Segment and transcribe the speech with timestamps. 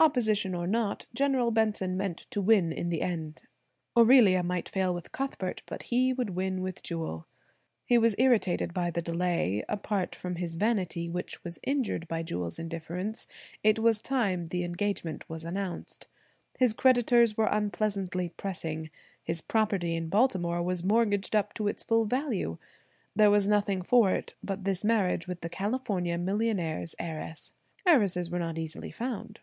[0.00, 3.42] Opposition or not, General Benson meant to win in the end.
[3.98, 7.26] Aurelia might fail with Cuthbert, but he would win with Jewel.
[7.84, 12.60] He was irritated by the delay; apart from his vanity which was injured by Jewel's
[12.60, 13.26] indifference,
[13.64, 16.06] it was time the engagement was announced.
[16.56, 18.90] His creditors were unpleasantly pressing.
[19.24, 22.56] His property in Baltimore was mortgaged up to its full value.
[23.16, 27.50] There was nothing for it but this marriage with the California millionaire's heiress.
[27.84, 29.40] Heiresses were not easily found.